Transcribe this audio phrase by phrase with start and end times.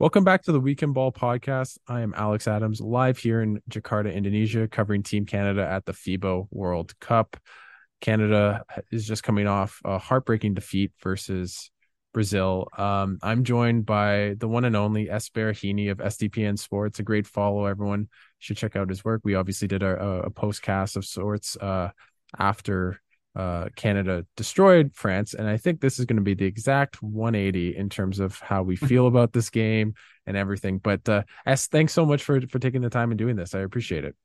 [0.00, 1.76] Welcome back to the We CAN Ball podcast.
[1.88, 6.46] I am Alex Adams, live here in Jakarta, Indonesia, covering Team Canada at the FIBA
[6.52, 7.36] World Cup.
[8.00, 11.72] Canada is just coming off a heartbreaking defeat versus
[12.14, 12.68] Brazil.
[12.78, 17.00] Um, I'm joined by the one and only Es Baraheni of SDPN Sports.
[17.00, 18.06] A great follow, everyone
[18.38, 19.22] should check out his work.
[19.24, 21.90] We obviously did a, a postcast of sorts uh,
[22.38, 23.00] after
[23.38, 25.32] uh, Canada destroyed France.
[25.32, 28.62] And I think this is going to be the exact 180 in terms of how
[28.62, 29.94] we feel about this game
[30.26, 30.78] and everything.
[30.78, 33.54] But uh, Es, thanks so much for for taking the time and doing this.
[33.54, 34.16] I appreciate it.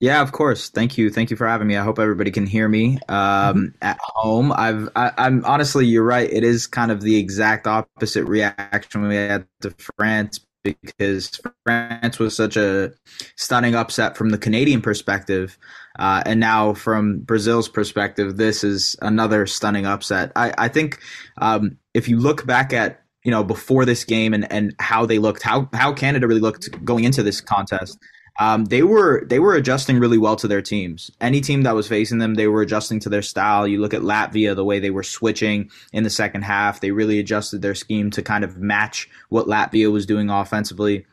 [0.00, 0.68] Yeah, of course.
[0.68, 1.08] Thank you.
[1.08, 1.76] Thank you for having me.
[1.76, 3.66] I hope everybody can hear me um, mm-hmm.
[3.80, 4.52] at home.
[4.52, 6.30] I've, I, I'm honestly, you're right.
[6.30, 12.34] It is kind of the exact opposite reaction we had to France because France was
[12.34, 12.92] such a
[13.36, 15.56] stunning upset from the Canadian perspective.
[15.98, 20.32] Uh, and now, from Brazil's perspective, this is another stunning upset.
[20.34, 21.00] I, I think
[21.38, 25.18] um, if you look back at you know before this game and, and how they
[25.18, 27.98] looked, how how Canada really looked going into this contest,
[28.40, 31.10] um, they were they were adjusting really well to their teams.
[31.20, 33.66] Any team that was facing them, they were adjusting to their style.
[33.66, 37.18] You look at Latvia, the way they were switching in the second half, they really
[37.18, 41.06] adjusted their scheme to kind of match what Latvia was doing offensively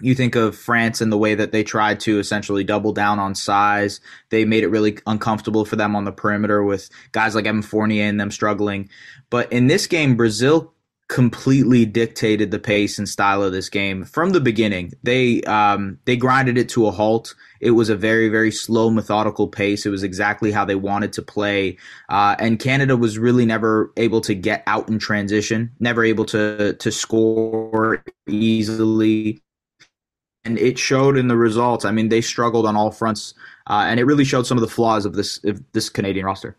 [0.00, 3.34] you think of France and the way that they tried to essentially double down on
[3.34, 4.00] size.
[4.30, 8.04] They made it really uncomfortable for them on the perimeter with guys like Evan Fournier
[8.04, 8.88] and them struggling.
[9.28, 10.72] But in this game, Brazil
[11.10, 14.92] completely dictated the pace and style of this game from the beginning.
[15.02, 17.34] They um, they grinded it to a halt.
[17.60, 19.84] It was a very very slow, methodical pace.
[19.84, 21.76] It was exactly how they wanted to play.
[22.08, 26.74] Uh, and Canada was really never able to get out in transition, never able to
[26.74, 29.42] to score easily
[30.44, 31.84] and it showed in the results.
[31.84, 33.34] I mean, they struggled on all fronts,
[33.68, 36.56] uh, and it really showed some of the flaws of this of this Canadian roster.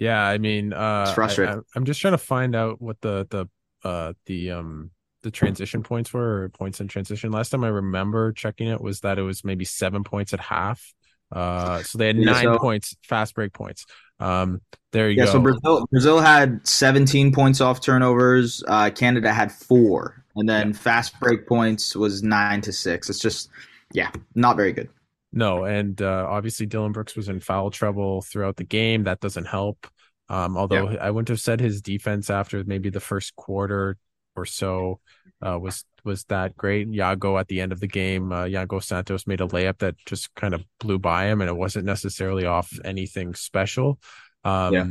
[0.00, 1.62] Yeah, I mean, uh, it's frustrating.
[1.74, 3.46] I, am just trying to find out what the the
[3.84, 4.90] uh, the um
[5.22, 7.32] the transition points were, or points in transition.
[7.32, 10.94] Last time I remember checking it was that it was maybe seven points at half.
[11.32, 13.86] Uh, so they had nine so, points, fast break points.
[14.20, 14.60] Um,
[14.92, 15.32] there you yeah, go.
[15.32, 18.62] So Brazil, Brazil had 17 points off turnovers.
[18.68, 20.76] Uh, Canada had four and then yeah.
[20.76, 23.08] fast break points was nine to six.
[23.08, 23.48] It's just,
[23.92, 24.88] yeah, not very good.
[25.32, 29.04] No, and uh, obviously Dylan Brooks was in foul trouble throughout the game.
[29.04, 29.86] That doesn't help.
[30.28, 30.98] Um, although yeah.
[31.00, 33.96] I wouldn't have said his defense after maybe the first quarter
[34.36, 35.00] or so
[35.44, 36.90] uh, was was that great.
[36.90, 40.34] Yago at the end of the game, uh, Yago Santos made a layup that just
[40.34, 43.98] kind of blew by him, and it wasn't necessarily off anything special.
[44.44, 44.86] Um, yeah.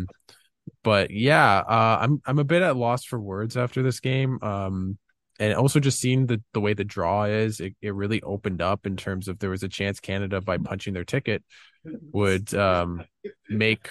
[0.84, 4.40] But yeah, uh, I'm I'm a bit at loss for words after this game.
[4.42, 4.98] Um,
[5.40, 8.86] and also just seeing the the way the draw is, it, it really opened up
[8.86, 11.44] in terms of there was a chance Canada by punching their ticket
[12.12, 13.04] would um,
[13.50, 13.90] make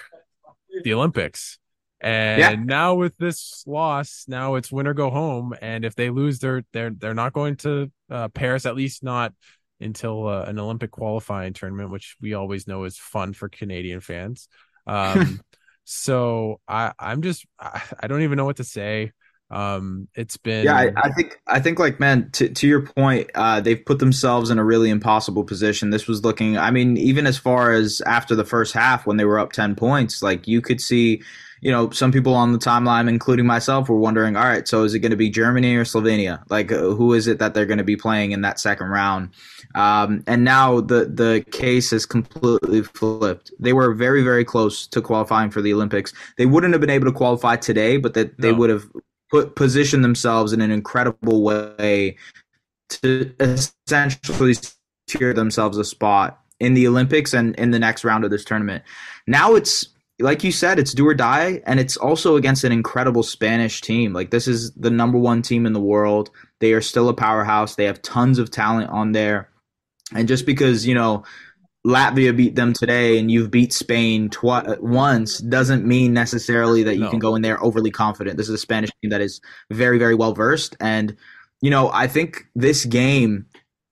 [0.85, 1.59] the Olympics.
[2.01, 2.55] And yeah.
[2.57, 5.55] now with this loss, now it's win or go home.
[5.63, 9.33] And if they lose, they're they're they're not going to uh, Paris, at least not
[9.81, 14.49] until uh, an Olympic qualifying tournament, which we always know is fun for Canadian fans.
[14.87, 15.41] Um,
[15.85, 19.13] so I I'm just I, I don't even know what to say.
[19.53, 20.77] Um, it's been yeah.
[20.77, 24.49] I, I, think I think like man, to to your point, uh, they've put themselves
[24.49, 25.91] in a really impossible position.
[25.91, 26.57] This was looking.
[26.57, 29.75] I mean, even as far as after the first half when they were up ten
[29.75, 31.23] points, like you could see.
[31.65, 34.95] You know, some people on the timeline, including myself, were wondering, all right, so is
[34.95, 36.43] it going to be Germany or Slovenia?
[36.51, 39.29] Like, uh, who is it that they're going to be playing in that second round?
[39.77, 43.53] Um, and now the the case is completely flipped.
[43.61, 46.13] They were very very close to qualifying for the Olympics.
[46.37, 48.59] They wouldn't have been able to qualify today, but that they no.
[48.59, 48.85] would have
[49.33, 52.17] put position themselves in an incredible way
[52.91, 58.31] to essentially secure themselves a spot in the Olympics and in the next round of
[58.31, 58.85] this tournament.
[59.27, 63.23] Now it's like you said, it's do or die, and it's also against an incredible
[63.23, 64.13] Spanish team.
[64.13, 66.31] Like this is the number one team in the world.
[66.61, 67.75] They are still a powerhouse.
[67.75, 69.49] They have tons of talent on there,
[70.15, 71.25] and just because you know
[71.87, 77.03] Latvia beat them today and you've beat Spain twi- once doesn't mean necessarily that you
[77.03, 77.11] no.
[77.11, 78.37] can go in there overly confident.
[78.37, 79.41] This is a Spanish team that is
[79.71, 80.77] very, very well versed.
[80.79, 81.17] And,
[81.61, 83.47] you know, I think this game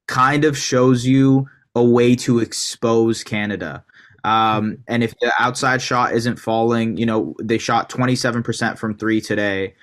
[0.07, 3.85] kind of shows you a way to expose Canada.
[4.23, 9.21] Um, and if the outside shot isn't falling, you know, they shot 27% from three
[9.21, 9.75] today.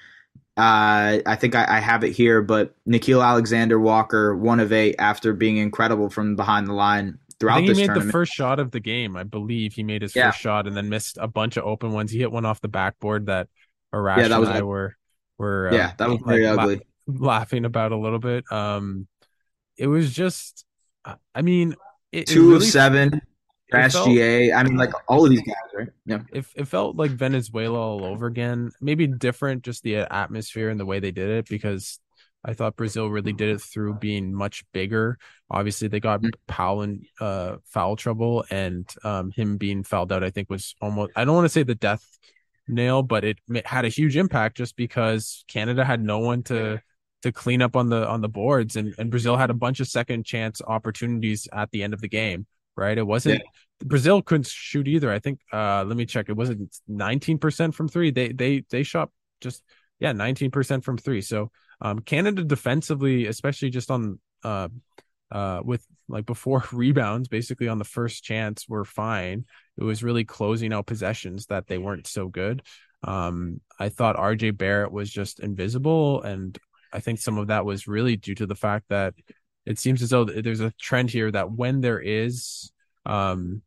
[0.56, 4.96] Uh, I think I, I, have it here, but Nickeil Alexander Walker, one of eight
[4.98, 8.06] after being incredible from behind the line throughout he made tournament.
[8.06, 9.16] the first shot of the game.
[9.16, 10.32] I believe he made his yeah.
[10.32, 12.12] first shot and then missed a bunch of open ones.
[12.12, 13.48] He hit one off the backboard that
[13.94, 14.96] Arash yeah, that was and I were
[15.38, 16.82] were uh, yeah, that was very like, ugly.
[17.08, 18.44] La- laughing about a little bit.
[18.52, 19.08] Um,
[19.78, 20.66] it was just,
[21.34, 21.76] I mean,
[22.12, 23.22] it, two it really, of seven
[23.72, 24.56] SGA.
[24.56, 25.88] I mean, like all of these guys, right?
[26.06, 26.22] Yeah.
[26.34, 28.72] It, it felt like Venezuela all over again.
[28.82, 32.00] Maybe different, just the atmosphere and the way they did it, because
[32.46, 35.18] I thought Brazil really did it through being much bigger.
[35.50, 36.30] Obviously, they got mm-hmm.
[36.48, 41.12] Powell in uh, foul trouble, and um, him being fouled out, I think, was almost,
[41.16, 42.06] I don't want to say the death
[42.68, 46.82] nail, but it had a huge impact just because Canada had no one to
[47.24, 49.88] to clean up on the on the boards and, and Brazil had a bunch of
[49.88, 52.46] second chance opportunities at the end of the game
[52.78, 52.98] right?
[52.98, 53.88] It wasn't yeah.
[53.88, 55.12] Brazil couldn't shoot either.
[55.12, 56.30] I think uh let me check.
[56.30, 58.12] It wasn't 19% from 3.
[58.12, 59.10] They they they shot
[59.42, 59.64] just
[60.00, 61.22] yeah, 19% from 3.
[61.22, 61.52] So
[61.82, 64.70] um Canada defensively, especially just on uh
[65.32, 69.46] uh with like before rebounds basically on the first chance were fine.
[69.78, 72.62] It was really closing out possessions that they weren't so good.
[73.04, 76.58] Um I thought RJ Barrett was just invisible and
[76.92, 79.14] I think some of that was really due to the fact that
[79.66, 82.72] it seems as though there's a trend here that when there is
[83.06, 83.62] um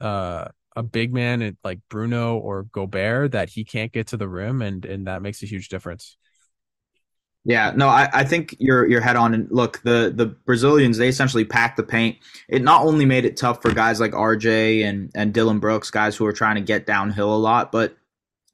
[0.00, 4.62] uh a big man like Bruno or Gobert that he can't get to the rim
[4.62, 6.16] and and that makes a huge difference.
[7.44, 9.32] Yeah, no, I, I think you're you're head on.
[9.32, 12.18] And look, the the Brazilians they essentially packed the paint.
[12.48, 16.16] It not only made it tough for guys like RJ and and Dylan Brooks, guys
[16.16, 17.96] who are trying to get downhill a lot, but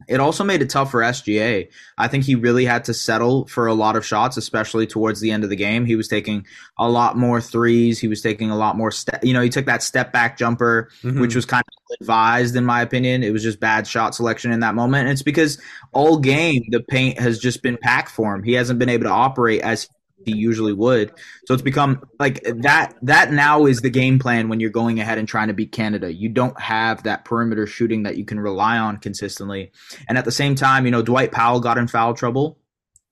[0.09, 1.69] it also made it tough for SGA.
[1.99, 5.31] I think he really had to settle for a lot of shots, especially towards the
[5.31, 5.85] end of the game.
[5.85, 6.47] He was taking
[6.79, 7.99] a lot more threes.
[7.99, 9.25] He was taking a lot more step.
[9.25, 11.21] You know, he took that step back jumper, mm-hmm.
[11.21, 13.23] which was kind of advised, in my opinion.
[13.23, 15.03] It was just bad shot selection in that moment.
[15.03, 15.59] And it's because
[15.93, 18.43] all game the paint has just been packed for him.
[18.43, 19.89] He hasn't been able to operate as
[20.25, 21.13] he usually would.
[21.47, 22.95] So it's become like that.
[23.03, 26.13] That now is the game plan when you're going ahead and trying to beat Canada.
[26.13, 29.73] You don't have that perimeter shooting that you can rely on consistently.
[30.09, 32.59] And at the same time, you know, Dwight Powell got in foul trouble,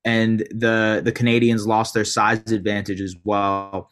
[0.04, 3.90] and the the Canadians lost their size advantage as well.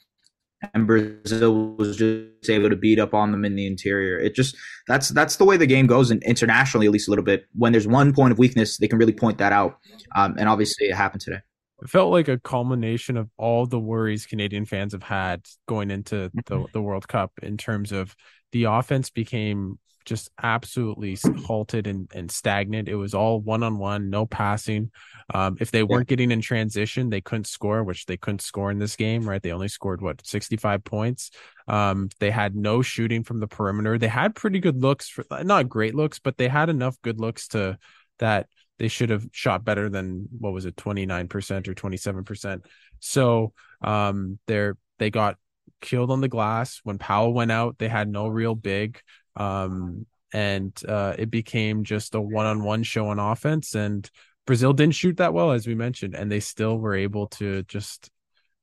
[0.75, 4.19] And Brazil was just able to beat up on them in the interior.
[4.19, 4.57] It just
[4.87, 7.47] that's that's the way the game goes, and internationally at least a little bit.
[7.55, 9.79] When there's one point of weakness, they can really point that out.
[10.17, 11.41] Um, and obviously, it happened today
[11.83, 16.31] it felt like a culmination of all the worries Canadian fans have had going into
[16.33, 16.65] the, mm-hmm.
[16.73, 18.15] the World Cup in terms of
[18.53, 22.89] the offense became just absolutely halted and, and stagnant.
[22.89, 24.91] It was all one on one, no passing.
[25.33, 26.17] Um, if they weren't yeah.
[26.17, 29.43] getting in transition, they couldn't score, which they couldn't score in this game, right?
[29.43, 31.31] They only scored what 65 points.
[31.69, 33.99] Um, they had no shooting from the perimeter.
[33.99, 37.49] They had pretty good looks for not great looks, but they had enough good looks
[37.49, 37.79] to
[38.19, 38.49] that
[38.83, 42.63] they should have shot better than what was it 29% or 27%
[42.99, 45.37] so um they're they got
[45.81, 46.81] killed on the glass.
[46.83, 49.01] When powell went out they had no real big
[49.37, 53.77] um and uh it became just a one-on-one show on offense.
[53.77, 54.11] And
[54.47, 58.11] brazil didn't shoot that well as we mentioned and they still were able to just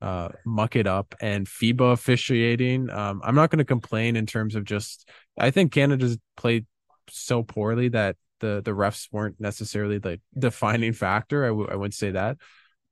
[0.01, 1.13] uh, muck it up.
[1.19, 2.89] And FIBA officiating.
[2.89, 6.65] Um, I'm not going to complain in terms of just, I think Canada's played
[7.09, 11.45] so poorly that the the refs weren't necessarily the defining factor.
[11.45, 12.37] I, w- I wouldn't say that,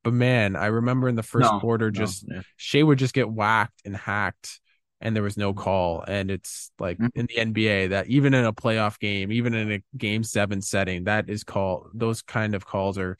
[0.03, 2.41] but man, I remember in the first no, quarter, just no, yeah.
[2.55, 4.59] Shai would just get whacked and hacked,
[5.01, 6.03] and there was no call.
[6.07, 7.19] And it's like mm-hmm.
[7.19, 11.05] in the NBA that even in a playoff game, even in a game seven setting,
[11.05, 11.89] that is called.
[11.93, 13.17] Those kind of calls are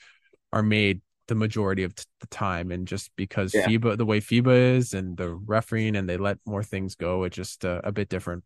[0.54, 3.68] are made the majority of t- the time, and just because yeah.
[3.68, 7.36] FIBA, the way FIBA is, and the refereeing, and they let more things go, it's
[7.36, 8.44] just uh, a bit different.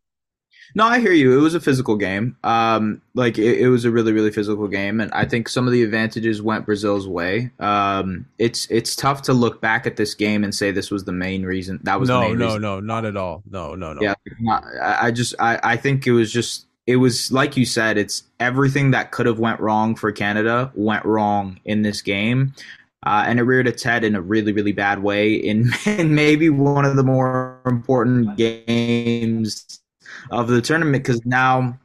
[0.74, 1.38] No, I hear you.
[1.38, 2.38] It was a physical game.
[2.44, 5.74] Um, like it, it, was a really, really physical game, and I think some of
[5.74, 7.52] the advantages went Brazil's way.
[7.60, 11.12] Um, it's it's tough to look back at this game and say this was the
[11.12, 11.80] main reason.
[11.84, 12.62] That was no, no, reason.
[12.62, 13.44] no, not at all.
[13.50, 14.02] No, no, no.
[14.02, 17.98] Yeah, not, I just I, I think it was just it was like you said.
[17.98, 22.54] It's everything that could have went wrong for Canada went wrong in this game.
[23.04, 26.52] Uh, and it reared its head in a really, really bad way in, in maybe
[26.52, 29.81] one of the more important games
[30.30, 31.78] of the tournament because now,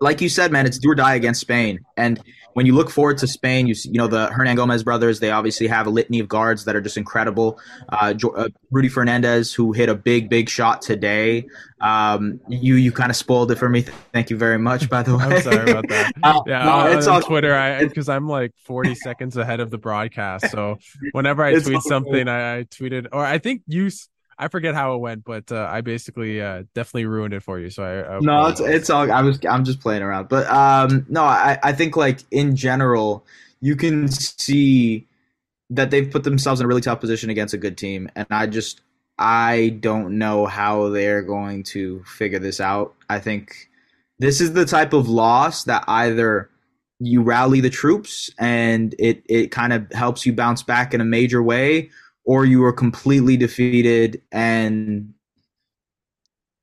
[0.00, 1.80] like you said, man, it's do or die against Spain.
[1.96, 2.22] And
[2.54, 5.20] when you look forward to Spain, you see, you know the Hernangomez brothers.
[5.20, 7.58] They obviously have a litany of guards that are just incredible.
[7.88, 11.46] Uh, uh, Rudy Fernandez, who hit a big, big shot today.
[11.80, 13.82] Um, you you kind of spoiled it for me.
[14.12, 14.88] Thank you very much.
[14.88, 16.12] By the way, I'm sorry about that.
[16.22, 17.54] uh, yeah, no, it's on all, Twitter.
[17.54, 20.50] I because I'm like 40 seconds ahead of the broadcast.
[20.50, 20.78] So
[21.12, 23.90] whenever I tweet something, I, I tweeted, or I think you
[24.38, 27.70] I forget how it went, but uh, I basically uh, definitely ruined it for you.
[27.70, 29.10] So I, I no, it's it's all.
[29.10, 33.24] I was I'm just playing around, but um, no, I I think like in general,
[33.60, 35.06] you can see
[35.70, 38.46] that they've put themselves in a really tough position against a good team, and I
[38.46, 38.80] just
[39.18, 42.94] I don't know how they're going to figure this out.
[43.08, 43.68] I think
[44.18, 46.50] this is the type of loss that either
[47.00, 51.04] you rally the troops and it it kind of helps you bounce back in a
[51.04, 51.90] major way,
[52.24, 55.14] or you are completely defeated and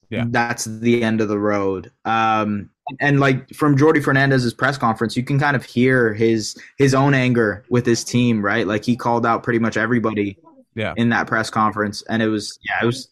[0.09, 0.25] yeah.
[0.29, 1.91] that's the end of the road.
[2.05, 6.93] Um, and like from Jordi Fernandez's press conference, you can kind of hear his his
[6.93, 8.67] own anger with his team, right?
[8.67, 10.37] Like he called out pretty much everybody
[10.75, 10.93] yeah.
[10.97, 12.03] in that press conference.
[12.09, 13.09] And it was yeah, it was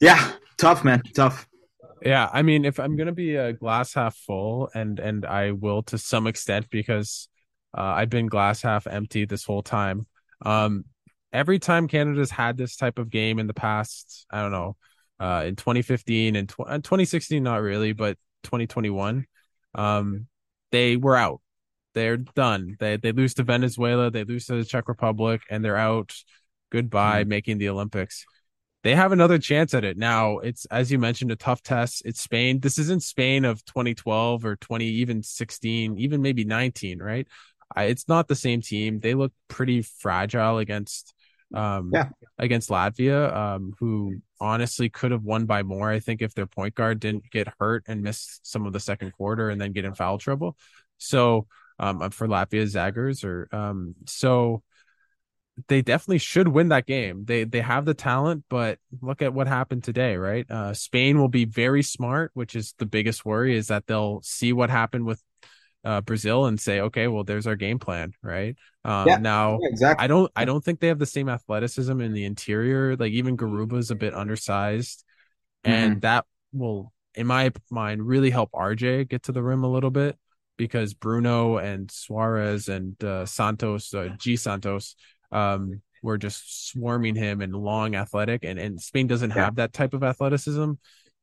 [0.00, 1.02] yeah, tough, man.
[1.14, 1.48] Tough.
[2.02, 5.82] Yeah, I mean, if I'm gonna be a glass half full, and and I will
[5.84, 7.28] to some extent because
[7.76, 10.06] uh, I've been glass half empty this whole time.
[10.44, 10.84] Um,
[11.34, 14.76] every time Canada's had this type of game in the past, I don't know,
[15.18, 19.26] uh, in 2015 and, tw- uh, 2016, not really, but 2021,
[19.74, 20.28] um,
[20.70, 21.40] they were out.
[21.94, 22.76] They're done.
[22.80, 26.12] They they lose to Venezuela, they lose to the Czech Republic, and they're out.
[26.70, 27.28] Goodbye, mm-hmm.
[27.28, 28.24] making the Olympics.
[28.82, 30.38] They have another chance at it now.
[30.38, 32.02] It's as you mentioned, a tough test.
[32.04, 32.58] It's Spain.
[32.58, 37.28] This isn't Spain of 2012 or 20, even 16, even maybe 19, right?
[37.74, 38.98] I, it's not the same team.
[38.98, 41.13] They look pretty fragile against
[41.54, 42.08] um yeah.
[42.38, 45.90] against Latvia, um, who honestly could have won by more.
[45.90, 49.12] I think if their point guard didn't get hurt and miss some of the second
[49.12, 50.56] quarter and then get in foul trouble.
[50.98, 51.46] So
[51.78, 54.62] um for Latvia Zagars or um so
[55.68, 57.24] they definitely should win that game.
[57.24, 60.48] They they have the talent, but look at what happened today, right?
[60.50, 64.52] Uh, Spain will be very smart, which is the biggest worry is that they'll see
[64.52, 65.22] what happened with
[65.84, 68.56] uh, Brazil and say, okay, well, there's our game plan, right?
[68.84, 70.04] Um, yeah, now, yeah, exactly.
[70.04, 72.96] I don't, I don't think they have the same athleticism in the interior.
[72.96, 75.04] Like even Garuba is a bit undersized,
[75.64, 75.72] mm-hmm.
[75.72, 79.90] and that will, in my mind, really help RJ get to the rim a little
[79.90, 80.16] bit
[80.56, 84.96] because Bruno and Suarez and uh, Santos, uh, G Santos,
[85.32, 89.44] um, were just swarming him and long athletic, and and Spain doesn't yeah.
[89.44, 90.72] have that type of athleticism.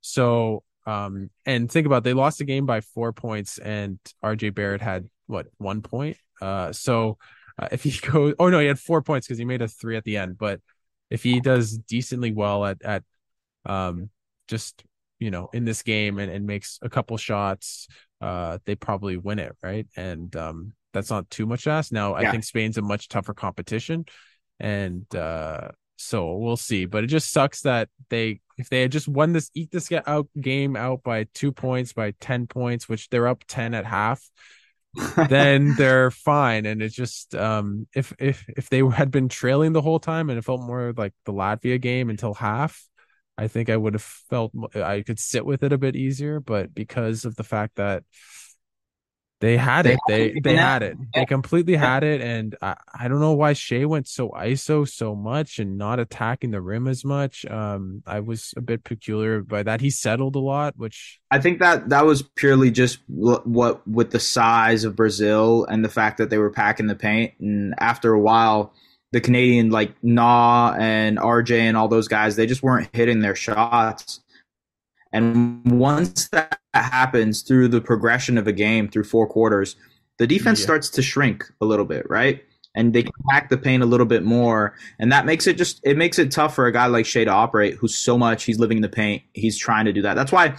[0.01, 4.81] So um, and think about they lost the game by four points, and RJ Barrett
[4.81, 6.17] had what one point.
[6.41, 7.17] Uh, so
[7.59, 9.97] uh, if he goes, oh no, he had four points because he made a three
[9.97, 10.37] at the end.
[10.37, 10.59] But
[11.09, 13.03] if he does decently well at at
[13.65, 14.09] um,
[14.47, 14.83] just
[15.19, 17.87] you know in this game and, and makes a couple shots,
[18.21, 19.87] uh, they probably win it, right?
[19.95, 21.91] And um, that's not too much to ask.
[21.91, 22.27] Now yeah.
[22.27, 24.05] I think Spain's a much tougher competition,
[24.59, 26.85] and uh, so we'll see.
[26.85, 30.27] But it just sucks that they if they had just won this eat this out
[30.39, 34.21] game out by two points by 10 points which they're up 10 at half
[35.29, 36.65] then they're fine.
[36.65, 40.37] And it's just um if if if they had been trailing the whole time and
[40.37, 42.83] it felt more like the latvia game until half
[43.37, 46.39] i think i would have felt i could sit with it a bit easier.
[46.39, 48.03] But because of the fact that
[49.41, 49.99] they had it.
[50.07, 50.97] They they had it.
[51.15, 55.15] They completely had it, and I, I don't know why Shai went so ISO so
[55.15, 57.43] much and not attacking the rim as much.
[57.45, 59.81] Um, I was a bit peculiar by that.
[59.81, 64.19] He settled a lot, which I think that that was purely just what with the
[64.19, 68.19] size of Brazil and the fact that they were packing the paint, and after a
[68.19, 68.73] while,
[69.11, 73.35] the Canadian like Nah and RJ and all those guys, they just weren't hitting their
[73.35, 74.21] shots.
[75.13, 79.75] And once that happens through the progression of a game through four quarters,
[80.19, 80.65] the defense yeah.
[80.65, 82.43] starts to shrink a little bit, right?
[82.75, 85.81] And they can pack the paint a little bit more, and that makes it just
[85.83, 88.59] it makes it tough for a guy like Shai to operate, who's so much he's
[88.59, 89.23] living in the paint.
[89.33, 90.13] He's trying to do that.
[90.13, 90.55] That's why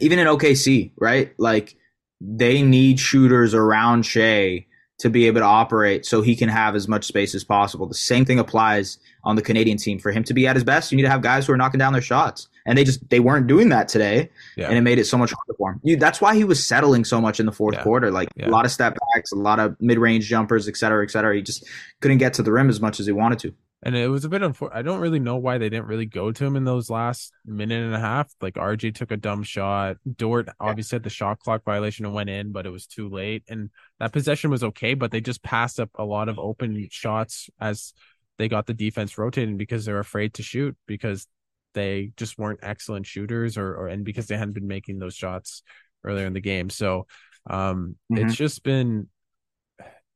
[0.00, 1.34] even in OKC, right?
[1.36, 1.76] Like
[2.20, 4.66] they need shooters around Shai
[5.00, 7.86] to be able to operate so he can have as much space as possible.
[7.86, 9.98] The same thing applies on the Canadian team.
[9.98, 11.78] For him to be at his best, you need to have guys who are knocking
[11.78, 14.68] down their shots and they just they weren't doing that today, yeah.
[14.68, 15.80] and it made it so much harder for him.
[15.82, 17.82] You, that's why he was settling so much in the fourth yeah.
[17.82, 18.48] quarter, like yeah.
[18.48, 21.34] a lot of step backs, a lot of mid range jumpers, et cetera, et cetera.
[21.34, 21.68] He just
[22.00, 23.54] couldn't get to the rim as much as he wanted to.
[23.84, 24.78] And it was a bit unfortunate.
[24.78, 27.82] I don't really know why they didn't really go to him in those last minute
[27.82, 28.32] and a half.
[28.40, 29.96] Like RJ took a dumb shot.
[30.16, 33.42] Dort obviously had the shot clock violation and went in, but it was too late.
[33.48, 37.50] And that possession was okay, but they just passed up a lot of open shots
[37.60, 37.92] as
[38.38, 41.26] they got the defense rotating because they're afraid to shoot because
[41.74, 45.62] they just weren't excellent shooters or, or and because they hadn't been making those shots
[46.04, 46.70] earlier in the game.
[46.70, 47.06] So
[47.48, 48.26] um mm-hmm.
[48.26, 49.08] it's just been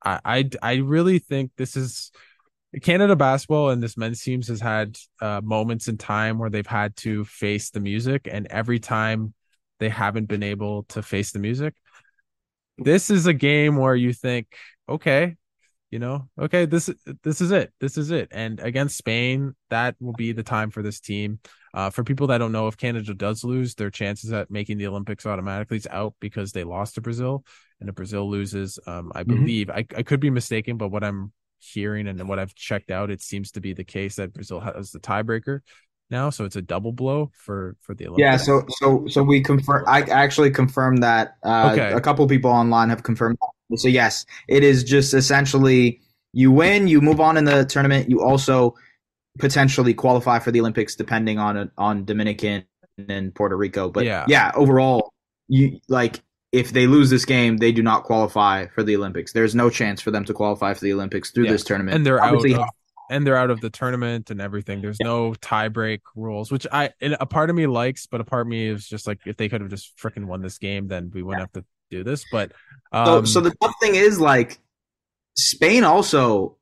[0.05, 2.11] I, I I really think this is
[2.83, 6.95] Canada basketball and this men's teams has had uh, moments in time where they've had
[6.97, 9.33] to face the music, and every time
[9.79, 11.75] they haven't been able to face the music.
[12.79, 14.55] This is a game where you think,
[14.89, 15.37] okay,
[15.90, 16.90] you know, okay, this
[17.23, 17.73] this is it.
[17.81, 18.28] This is it.
[18.33, 21.38] And against Spain, that will be the time for this team.
[21.73, 24.87] Uh, for people that don't know, if Canada does lose, their chances at making the
[24.87, 27.45] Olympics automatically is out because they lost to Brazil.
[27.81, 29.35] And if Brazil loses, um, I mm-hmm.
[29.35, 33.11] believe I, I could be mistaken, but what I'm hearing and what I've checked out,
[33.11, 35.61] it seems to be the case that Brazil has the tiebreaker
[36.11, 38.21] now, so it's a double blow for for the Olympics.
[38.23, 39.85] Yeah, so so so we confirm.
[39.88, 41.37] I actually confirmed that.
[41.43, 41.93] Uh, okay.
[41.93, 43.37] A couple people online have confirmed.
[43.40, 43.56] That.
[43.75, 46.00] So yes, it is just essentially
[46.32, 48.11] you win, you move on in the tournament.
[48.11, 48.75] You also
[49.38, 52.64] potentially qualify for the Olympics, depending on on Dominican
[53.08, 53.90] and Puerto Rico.
[53.90, 55.12] But yeah, yeah overall,
[55.49, 59.32] you like if they lose this game, they do not qualify for the Olympics.
[59.32, 61.52] There's no chance for them to qualify for the Olympics through yeah.
[61.52, 61.96] this tournament.
[61.96, 62.68] And they're Obviously, out of
[63.08, 64.80] and they're out of the tournament and everything.
[64.82, 65.06] There's yeah.
[65.06, 68.68] no tiebreak rules, which I a part of me likes, but a part of me
[68.68, 71.40] is just like if they could have just freaking won this game, then we wouldn't
[71.40, 71.44] yeah.
[71.44, 72.25] have to do this.
[72.31, 72.52] But
[72.93, 74.59] um, so, so the tough thing is like
[75.37, 76.57] Spain also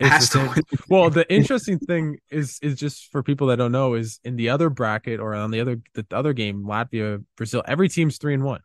[0.00, 0.62] has to win.
[0.88, 4.50] well, the interesting thing is is just for people that don't know is in the
[4.50, 8.44] other bracket or on the other the other game, Latvia, Brazil, every team's three and
[8.44, 8.60] one.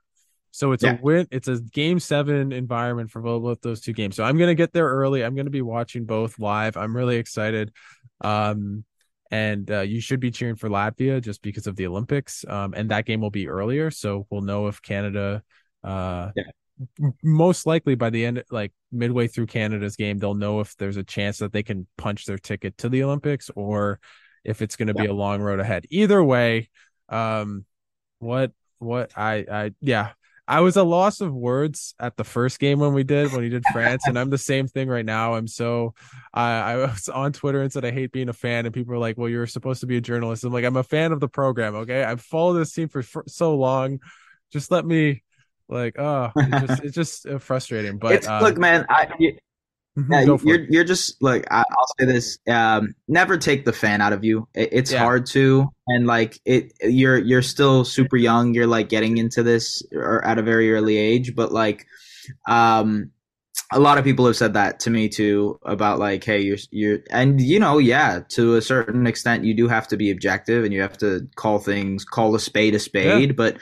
[0.51, 0.97] So it's yeah.
[0.97, 1.27] a win.
[1.31, 4.15] It's a game seven environment for both those two games.
[4.15, 5.23] So I'm gonna get there early.
[5.23, 6.77] I'm gonna be watching both live.
[6.77, 7.73] I'm really excited.
[8.21, 8.85] Um,
[9.31, 12.45] and uh, you should be cheering for Latvia just because of the Olympics.
[12.47, 15.43] Um, and that game will be earlier, so we'll know if Canada.
[15.85, 17.09] Uh, yeah.
[17.23, 21.03] most likely by the end, like midway through Canada's game, they'll know if there's a
[21.03, 23.99] chance that they can punch their ticket to the Olympics or
[24.43, 25.03] if it's going to yeah.
[25.03, 25.85] be a long road ahead.
[25.89, 26.69] Either way,
[27.09, 27.65] um,
[28.19, 30.11] what what I I yeah
[30.47, 33.49] I was a loss of words at the first game when we did when we
[33.49, 35.33] did France, and I'm the same thing right now.
[35.33, 35.95] I'm so
[36.33, 38.99] I I was on Twitter and said I hate being a fan, and people are
[38.99, 41.27] like, "Well, you're supposed to be a journalist." I'm like, I'm a fan of the
[41.27, 41.75] program.
[41.75, 43.99] Okay, I've followed this team for, for so long.
[44.51, 45.23] Just let me
[45.69, 49.07] like oh it's just, it's just uh, frustrating but it's, um, look man I,
[49.97, 50.11] Mm-hmm.
[50.11, 50.69] Yeah, you're it.
[50.69, 54.47] you're just like I, will say this: um, never take the fan out of you.
[54.53, 54.99] It, it's yeah.
[54.99, 58.53] hard to, and like it, you're you're still super young.
[58.53, 61.85] You're like getting into this or at a very early age, but like,
[62.45, 63.11] um,
[63.71, 66.99] a lot of people have said that to me too about like, hey, you're you're,
[67.09, 70.73] and you know, yeah, to a certain extent, you do have to be objective and
[70.73, 73.35] you have to call things, call a spade a spade, yeah.
[73.35, 73.57] but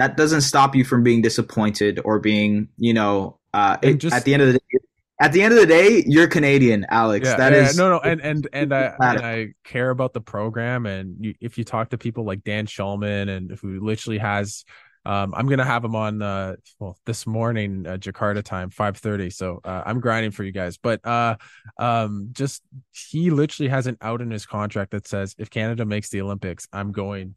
[0.00, 4.24] that doesn't stop you from being disappointed or being, you know, uh, it, just, at
[4.24, 4.78] the end of the day
[5.20, 7.28] at the end of the day, you're Canadian, Alex.
[7.28, 10.22] Yeah, that yeah, is no, no, and and and I and I care about the
[10.22, 10.86] program.
[10.86, 14.64] And you, if you talk to people like Dan Shulman, and who literally has,
[15.04, 19.28] um, I'm gonna have him on uh, well this morning, uh, Jakarta time, five thirty.
[19.28, 20.78] So uh, I'm grinding for you guys.
[20.78, 21.36] But uh,
[21.78, 26.08] um, just he literally has an out in his contract that says if Canada makes
[26.08, 27.34] the Olympics, I'm going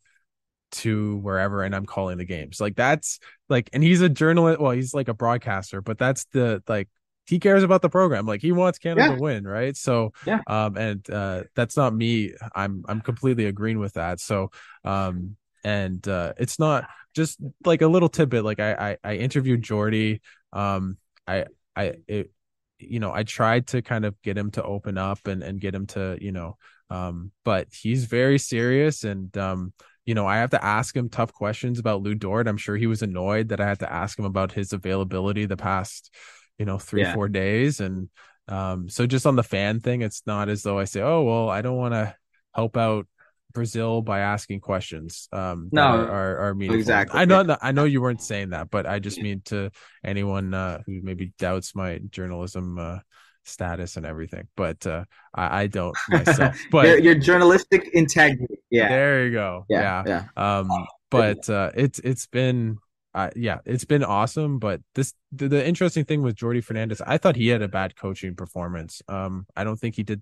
[0.73, 2.59] to wherever and I'm calling the games.
[2.59, 6.61] Like that's like and he's a journalist well he's like a broadcaster but that's the
[6.67, 6.89] like
[7.25, 8.25] he cares about the program.
[8.25, 9.15] Like he wants Canada yeah.
[9.15, 9.75] to win, right?
[9.77, 10.41] So yeah.
[10.47, 12.33] um and uh that's not me.
[12.53, 14.19] I'm I'm completely agreeing with that.
[14.19, 14.51] So
[14.83, 18.43] um and uh it's not just like a little tidbit.
[18.43, 20.19] Like I I, I interviewed Jordi.
[20.51, 22.31] Um I I it,
[22.79, 25.73] you know, I tried to kind of get him to open up and and get
[25.73, 26.57] him to, you know,
[26.89, 29.73] um, but he's very serious and um
[30.05, 32.47] you know, I have to ask him tough questions about Lu Dort.
[32.47, 35.57] I'm sure he was annoyed that I had to ask him about his availability the
[35.57, 36.11] past
[36.57, 37.13] you know three yeah.
[37.13, 38.09] four days and
[38.47, 41.49] um so just on the fan thing it's not as though i say oh well
[41.49, 42.15] i don't want to
[42.53, 43.07] help out
[43.53, 46.79] brazil by asking questions um no are, are meaningful.
[46.79, 49.69] exactly i know i know you weren't saying that but i just mean to
[50.03, 52.97] anyone uh who maybe doubts my journalism uh
[53.43, 55.03] status and everything but uh
[55.33, 60.25] i, I don't myself but your, your journalistic integrity yeah there you go yeah yeah,
[60.37, 60.59] yeah.
[60.59, 60.69] um
[61.09, 62.77] but uh it's it's been
[63.15, 64.59] uh, yeah, it's been awesome.
[64.59, 67.95] But this the, the, interesting thing with Jordi Fernandez, I thought he had a bad
[67.95, 69.01] coaching performance.
[69.07, 70.21] Um, I don't think he did.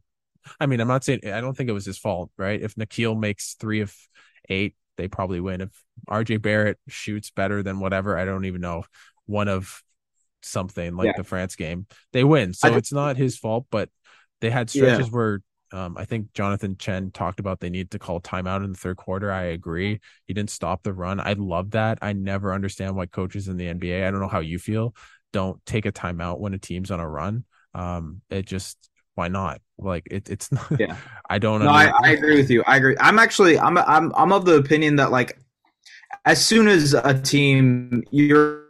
[0.59, 2.61] I mean, I'm not saying I don't think it was his fault, right?
[2.61, 3.95] If Nickeil makes three of
[4.49, 5.61] eight, they probably win.
[5.61, 5.69] If
[6.09, 8.83] RJ Barrett shoots better than whatever, I don't even know
[9.25, 9.81] one of
[10.43, 11.17] something like yeah.
[11.17, 12.53] the France game, they win.
[12.53, 13.89] So it's not his fault, but
[14.41, 15.13] they had stretches yeah.
[15.13, 15.41] where
[15.73, 18.97] um, I think Jonathan Chen talked about they need to call timeout in the third
[18.97, 19.31] quarter.
[19.31, 20.01] I agree.
[20.27, 21.19] He didn't stop the run.
[21.19, 21.99] I love that.
[22.01, 24.93] I never understand why coaches in the NBA, I don't know how you feel,
[25.31, 27.45] don't take a timeout when a team's on a run.
[27.73, 28.77] Um, it just
[29.15, 29.61] why not?
[29.77, 30.79] Like it, it's not.
[30.79, 30.97] Yeah.
[31.29, 31.63] I don't.
[31.63, 32.63] No, I, I, agree with you.
[32.67, 32.95] I agree.
[32.99, 35.39] I'm actually I'm I'm I'm of the opinion that like
[36.25, 38.65] as soon as a team you're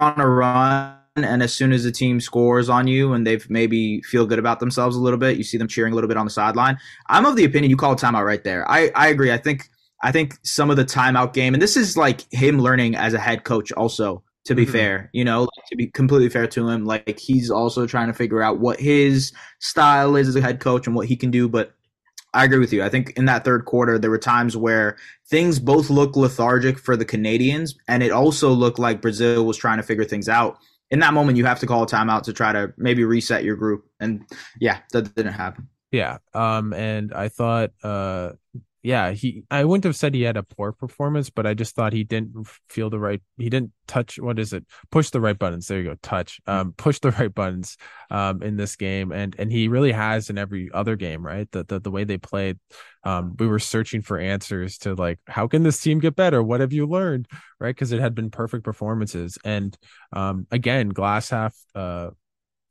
[0.00, 4.02] on a run and as soon as the team scores on you and they've maybe
[4.02, 6.26] feel good about themselves a little bit, you see them cheering a little bit on
[6.26, 6.78] the sideline.
[7.08, 8.70] I'm of the opinion you call a timeout right there.
[8.70, 9.32] I, I agree.
[9.32, 9.70] I think
[10.02, 13.18] I think some of the timeout game, and this is like him learning as a
[13.18, 14.72] head coach also To be mm-hmm.
[14.72, 18.12] fair, you know, like, to be completely fair to him, like he's also trying to
[18.12, 21.48] figure out what his style is as a head coach and what he can do.
[21.48, 21.72] But
[22.32, 22.84] I agree with you.
[22.84, 24.98] I think in that third quarter, there were times where
[25.28, 29.78] things both looked lethargic for the Canadians, and it also looked like Brazil was trying
[29.78, 30.58] to figure things out.
[30.90, 33.56] In that moment, you have to call a timeout to try to maybe reset your
[33.56, 33.86] group.
[34.00, 34.24] And
[34.60, 35.68] yeah, that didn't happen.
[35.90, 36.18] Yeah.
[36.34, 38.32] Um, and I thought uh
[38.86, 41.92] yeah, he I wouldn't have said he had a poor performance, but I just thought
[41.92, 44.64] he didn't feel the right he didn't touch what is it?
[44.92, 45.66] Push the right buttons.
[45.66, 45.96] There you go.
[46.02, 46.40] Touch.
[46.46, 47.78] Um push the right buttons
[48.12, 51.50] um in this game and and he really has in every other game, right?
[51.50, 52.60] The the, the way they played
[53.02, 56.40] um we were searching for answers to like how can this team get better?
[56.40, 57.26] What have you learned?
[57.58, 57.74] Right?
[57.74, 59.76] Because it had been perfect performances and
[60.12, 62.10] um again, glass half uh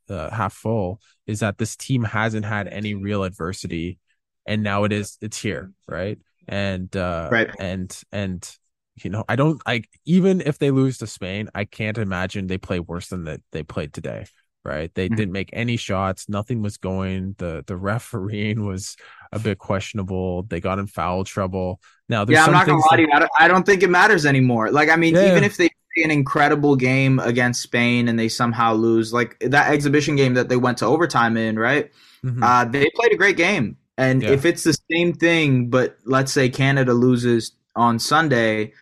[0.07, 3.97] uh, half full is that this team hasn't had any real adversity
[4.45, 8.55] and now it is it's here right and uh right and and
[9.03, 12.57] you know i don't i even if they lose to spain i can't imagine they
[12.57, 14.25] play worse than that they played today
[14.63, 15.15] right they mm-hmm.
[15.15, 18.95] didn't make any shots nothing was going the the refereeing was
[19.31, 21.79] a bit questionable they got in foul trouble
[22.09, 24.25] now yeah i'm not gonna lie to you I don't, I don't think it matters
[24.25, 25.31] anymore like i mean yeah.
[25.31, 29.71] even if they play an incredible game against Spain and they somehow lose, like that
[29.71, 31.91] exhibition game that they went to overtime in, right?
[32.23, 32.43] Mm-hmm.
[32.43, 33.77] Uh, they played a great game.
[33.97, 34.31] And yeah.
[34.31, 38.73] if it's the same thing, but let's say Canada loses on Sunday,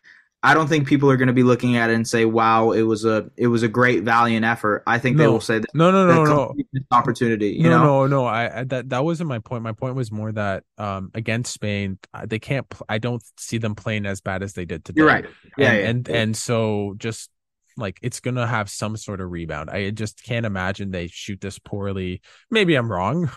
[0.46, 2.82] I don't think people are going to be looking at it and say, "Wow, it
[2.82, 5.24] was a it was a great valiant effort." I think no.
[5.24, 6.54] they will say, that, "No, no, no, no,
[6.92, 7.84] opportunity." No, know?
[7.84, 8.26] no, no.
[8.26, 9.64] I, I that that wasn't my point.
[9.64, 12.68] My point was more that um against Spain, they can't.
[12.90, 15.00] I don't see them playing as bad as they did today.
[15.00, 15.26] You're right.
[15.58, 16.16] Yeah, and yeah, and, yeah.
[16.18, 17.30] and so just
[17.78, 19.70] like it's gonna have some sort of rebound.
[19.70, 22.22] I just can't imagine they shoot this poorly.
[22.52, 23.32] Maybe I'm wrong,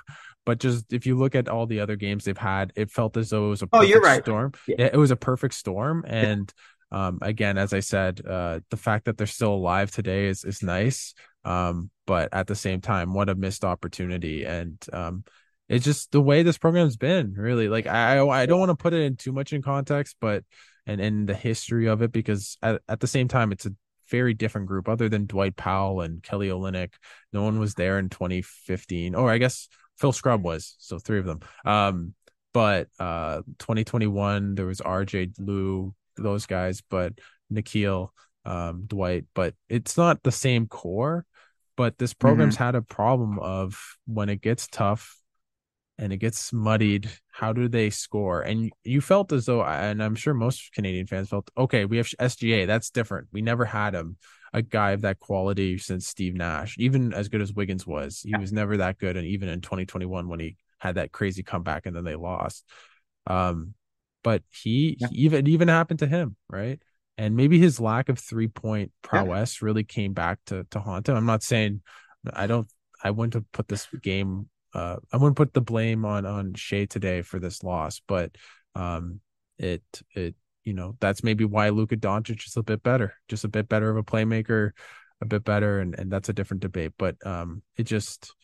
[0.46, 3.30] but just if you look at all the other games they've had, it felt as
[3.30, 4.22] though it was a oh, you're right.
[4.22, 4.52] storm.
[4.66, 4.76] Yeah.
[4.78, 4.90] yeah.
[4.92, 6.04] it was a perfect storm.
[6.06, 6.50] And
[6.92, 10.62] um, again, as I said, uh, the fact that they're still alive today is is
[10.62, 11.14] nice.
[11.44, 14.44] Um, but at the same time, what a missed opportunity.
[14.44, 15.24] And um,
[15.68, 18.94] it's just the way this program's been really like I I don't want to put
[18.94, 20.44] it in too much in context, but
[20.86, 23.74] and in the history of it because at, at the same time it's a
[24.08, 26.92] very different group other than Dwight Powell and Kelly Olynyk.
[27.32, 29.16] No one was there in 2015.
[29.16, 31.40] Or I guess Phil Scrubb was, so three of them.
[31.64, 32.14] Um,
[32.52, 37.12] but uh, 2021 there was RJ Lu, those guys, but
[37.52, 38.08] Nickeil,
[38.44, 41.24] um, Dwight, but it's not the same core.
[41.76, 42.64] But this program's mm-hmm.
[42.64, 45.15] had a problem of when it gets tough
[45.98, 48.42] and it gets muddied, how do they score?
[48.42, 52.06] And you felt as though, and I'm sure most Canadian fans felt, okay, we have
[52.06, 53.28] SGA, that's different.
[53.32, 54.16] We never had him
[54.52, 58.20] a guy of that quality since Steve Nash, even as good as Wiggins was.
[58.22, 59.16] He was never that good.
[59.16, 62.64] And even in 2021, when he had that crazy comeback and then they lost.
[63.26, 63.74] Um,
[64.22, 65.08] but he, yeah.
[65.10, 66.80] he even, even happened to him, right?
[67.18, 69.66] And maybe his lack of three point prowess yeah.
[69.66, 71.16] really came back to, to haunt him.
[71.16, 71.80] I'm not saying
[72.32, 72.68] I don't,
[73.02, 76.84] I wouldn't have put this game, uh, I wouldn't put the blame on, on Shai
[76.84, 78.36] today for this loss, but,
[78.74, 79.20] um,
[79.58, 79.82] it,
[80.14, 80.34] it,
[80.64, 83.88] you know, that's maybe why Luka Doncic is a bit better, just a bit better
[83.88, 84.72] of a playmaker,
[85.22, 86.92] a bit better, and and that's a different debate.
[86.98, 88.34] But um, it just,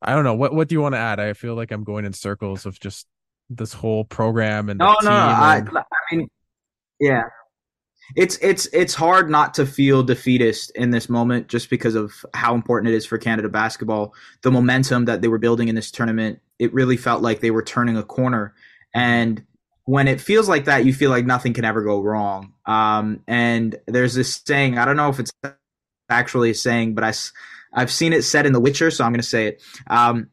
[0.00, 0.34] I don't know.
[0.34, 1.18] What what do you want to add?
[1.18, 3.06] I feel like I'm going in circles of just
[3.50, 5.10] this whole program and no, no.
[5.10, 6.28] I, I mean,
[7.00, 7.24] yeah,
[8.16, 12.54] it's it's it's hard not to feel defeatist in this moment just because of how
[12.54, 14.14] important it is for Canada basketball.
[14.42, 17.62] The momentum that they were building in this tournament, it really felt like they were
[17.62, 18.54] turning a corner.
[18.94, 19.44] And
[19.84, 22.52] when it feels like that, you feel like nothing can ever go wrong.
[22.66, 25.32] Um, and there's this saying, I don't know if it's
[26.08, 27.12] actually a saying, but I,
[27.72, 29.62] I've seen it said in The Witcher, so I'm going to say it.
[29.88, 30.28] Um,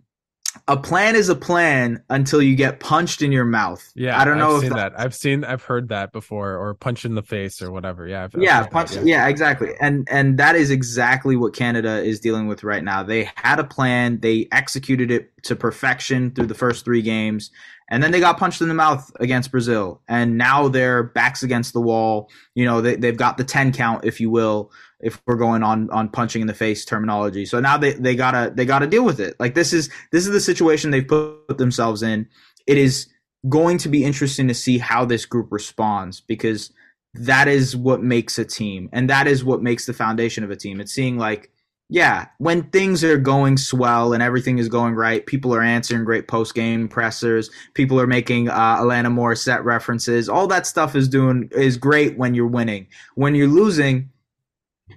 [0.68, 3.92] a plan is a plan until you get punched in your mouth.
[3.96, 6.74] Yeah, I don't know I've if that, that, I've seen, I've heard that before, or
[6.74, 8.08] punch in the face or whatever.
[8.08, 8.92] Yeah, I've, yeah, I've punch.
[8.92, 9.24] That, yeah.
[9.24, 9.72] yeah, exactly.
[9.82, 13.04] And and that is exactly what Canada is dealing with right now.
[13.04, 17.52] They had a plan, they executed it to perfection through the first three games,
[17.90, 21.74] and then they got punched in the mouth against Brazil, and now they're backs against
[21.74, 22.30] the wall.
[22.54, 25.90] You know, they, they've got the ten count, if you will, if we're going on
[25.92, 27.46] on punching in the face terminology.
[27.46, 29.36] So now they they gotta they gotta deal with it.
[29.40, 32.28] Like this is this is the situation they've put themselves in.
[32.66, 33.08] It is
[33.48, 36.74] going to be interesting to see how this group responds because
[37.14, 40.56] that is what makes a team, and that is what makes the foundation of a
[40.56, 40.82] team.
[40.82, 41.52] It's seeing like
[41.90, 46.28] yeah, when things are going swell and everything is going right, people are answering great
[46.28, 47.50] post game pressers.
[47.76, 50.28] People are making uh, Alanis Morissette references.
[50.28, 52.88] All that stuff is doing is great when you're winning.
[53.16, 54.10] When you're losing,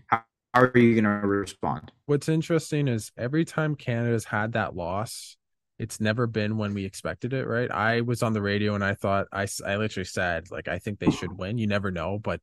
[0.06, 1.92] how are you going to respond?
[2.06, 5.36] What's interesting is every time Canada's had that loss,
[5.78, 7.46] it's never been when we expected it.
[7.46, 7.70] Right?
[7.70, 10.98] I was on the radio and I thought I I literally said like I think
[10.98, 11.56] they should win.
[11.56, 12.40] You never know, but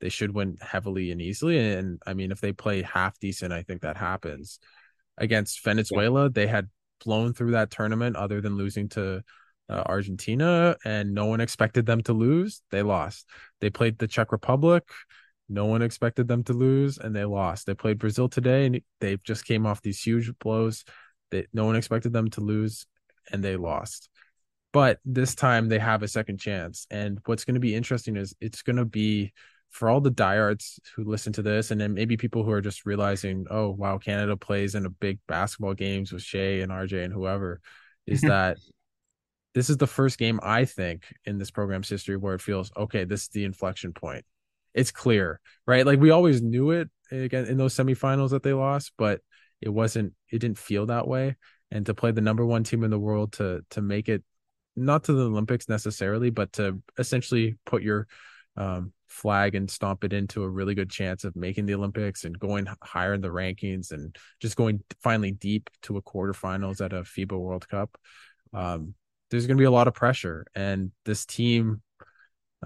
[0.00, 1.58] they should win heavily and easily.
[1.58, 4.58] And I mean, if they play half decent, I think that happens.
[5.16, 6.30] Against Venezuela, yeah.
[6.32, 6.68] they had
[7.04, 9.22] blown through that tournament other than losing to
[9.68, 12.62] uh, Argentina, and no one expected them to lose.
[12.70, 13.28] They lost.
[13.60, 14.84] They played the Czech Republic.
[15.48, 17.66] No one expected them to lose, and they lost.
[17.66, 20.84] They played Brazil today, and they just came off these huge blows.
[21.30, 22.86] That no one expected them to lose,
[23.30, 24.08] and they lost.
[24.72, 26.86] But this time they have a second chance.
[26.90, 29.32] And what's going to be interesting is it's going to be
[29.70, 32.86] for all the diehards who listen to this, and then maybe people who are just
[32.86, 37.12] realizing, oh wow, Canada plays in a big basketball games with Shai and RJ and
[37.12, 37.60] whoever,
[38.06, 38.28] is mm-hmm.
[38.28, 38.56] that
[39.54, 43.04] this is the first game I think in this program's history where it feels okay.
[43.04, 44.24] This is the inflection point.
[44.74, 45.84] It's clear, right?
[45.84, 49.20] Like we always knew it again in those semifinals that they lost, but
[49.60, 50.12] it wasn't.
[50.30, 51.36] It didn't feel that way.
[51.70, 54.22] And to play the number one team in the world to to make it
[54.76, 58.06] not to the Olympics necessarily, but to essentially put your
[58.58, 62.38] um, flag and stomp it into a really good chance of making the Olympics and
[62.38, 67.02] going higher in the rankings and just going finally deep to a quarterfinals at a
[67.02, 67.96] FIBA World Cup.
[68.52, 68.94] Um,
[69.30, 71.82] there's going to be a lot of pressure, and this team,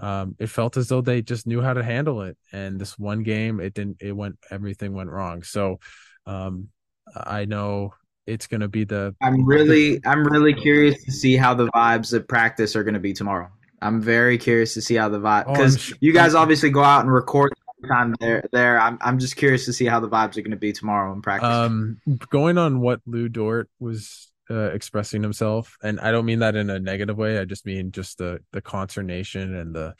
[0.01, 2.37] um, it felt as though they just knew how to handle it.
[2.51, 3.97] And this one game, it didn't.
[3.99, 4.37] It went.
[4.49, 5.43] Everything went wrong.
[5.43, 5.79] So,
[6.25, 6.69] um,
[7.13, 7.93] I know
[8.25, 9.13] it's going to be the.
[9.21, 13.01] I'm really, I'm really curious to see how the vibes at practice are going to
[13.01, 13.49] be tomorrow.
[13.83, 15.97] I'm very curious to see how the vibe because oh, sure.
[15.99, 17.53] you guys obviously go out and record
[17.87, 18.47] time there.
[18.51, 21.11] There, I'm I'm just curious to see how the vibes are going to be tomorrow
[21.13, 21.49] in practice.
[21.49, 21.97] Um,
[22.29, 26.69] going on what Lu Dort was uh, expressing himself, and I don't mean that in
[26.69, 27.39] a negative way.
[27.39, 29.95] I just mean just the the consternation and the,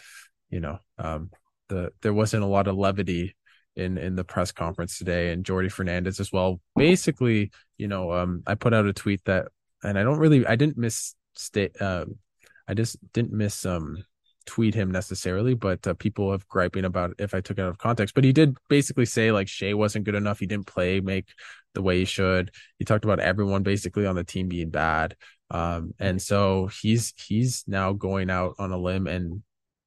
[0.50, 1.30] you know, um,
[1.70, 3.36] the there wasn't a lot of levity
[3.76, 6.60] in in the press conference today, and Jordi Fernandez as well.
[6.76, 9.48] Basically, you know, um, I put out a tweet that,
[9.84, 11.82] and I don't really, I didn't miss state.
[11.82, 12.06] Uh,
[12.68, 14.04] I just didn't miss um
[14.46, 17.78] tweet him necessarily, but uh, people have griping about if I took it out of
[17.78, 18.16] context.
[18.16, 20.40] But he did basically say like Shai wasn't good enough.
[20.40, 21.30] He didn't play make
[21.74, 22.52] the way he should.
[22.78, 25.16] He talked about everyone basically on the team being bad.
[25.50, 29.44] Um, and so he's he's now going out on a limb and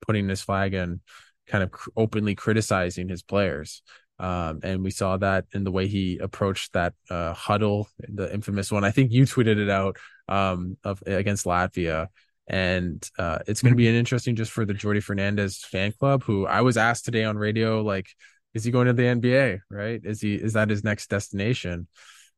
[0.06, 1.00] putting his flag and
[1.46, 3.82] kind of openly criticizing his players.
[4.18, 8.72] Um, and we saw that in the way he approached that uh, huddle, the infamous
[8.72, 8.84] one.
[8.84, 12.08] I think you tweeted it out um, of against Latvia
[12.48, 16.22] and uh, it's going to be an interesting just for the Jordi Fernandez fan club,
[16.22, 18.08] who I was asked today on radio, like,
[18.54, 19.60] is he going to the NBA?
[19.70, 20.00] Right?
[20.04, 20.34] Is he?
[20.34, 21.88] Is that his next destination?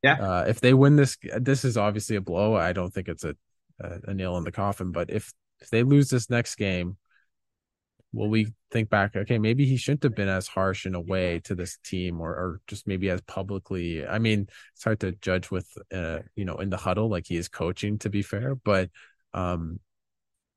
[0.03, 0.15] Yeah.
[0.15, 2.57] Uh, if they win this, this is obviously a blow.
[2.57, 3.37] I don't think it's a,
[3.81, 4.93] a, a nail in the coffin.
[4.93, 6.97] But if if they lose this next game,
[8.13, 9.15] will we think back?
[9.15, 12.31] Okay, maybe he shouldn't have been as harsh in a way to this team, or
[12.31, 14.07] or just maybe as publicly.
[14.07, 17.37] I mean, it's hard to judge with, uh, you know, in the huddle like he
[17.37, 17.99] is coaching.
[17.99, 18.91] To be fair, but
[19.35, 19.79] um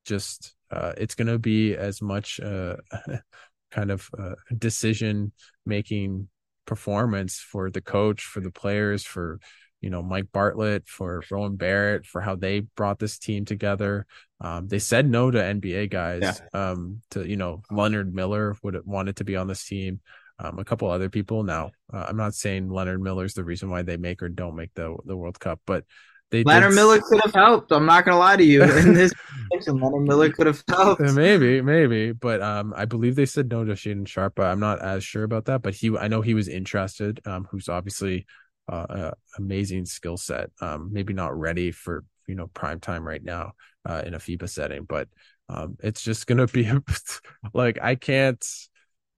[0.04, 2.76] just uh, it's going to be as much uh,
[3.70, 5.32] kind of uh, decision
[5.66, 6.28] making
[6.66, 9.38] performance for the coach, for the players, for
[9.80, 14.06] you know Mike Bartlett, for Rowan Barrett, for how they brought this team together.
[14.40, 16.22] Um, they said no to NBA guys.
[16.22, 16.70] Yeah.
[16.70, 20.00] Um, to you know Leonard Miller would have wanted to be on this team.
[20.38, 21.44] Um, a couple other people.
[21.44, 24.72] Now, uh, I'm not saying Leonard Miller's the reason why they make or don't make
[24.74, 25.84] the the World Cup, but
[26.32, 26.74] they Leonard.
[26.74, 27.70] Miller could have helped.
[27.70, 28.62] I'm not gonna lie to you.
[28.62, 29.12] In this
[29.50, 31.02] situation, Leonard Miller could have helped.
[31.02, 34.34] Maybe, maybe, but um, I believe they said no to Shaedon Sharpe.
[34.36, 35.60] But I'm not as sure about that.
[35.60, 37.20] But he, I know he was interested.
[37.26, 38.26] Um, who's obviously
[38.66, 40.50] uh, a amazing skill set.
[40.60, 43.52] Um, maybe not ready for you know prime time right now
[43.84, 45.08] uh, in a FIBA setting, but
[45.50, 46.70] um, it's just gonna be
[47.54, 48.42] like I can't.